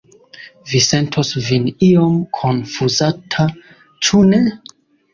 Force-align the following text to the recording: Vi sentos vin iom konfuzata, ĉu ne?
Vi 0.71 0.79
sentos 0.85 1.29
vin 1.49 1.69
iom 1.89 2.17
konfuzata, 2.41 3.49
ĉu 4.05 4.27
ne? 4.35 4.45